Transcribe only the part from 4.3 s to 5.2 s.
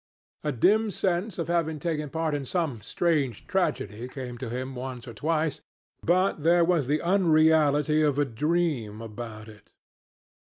to him once or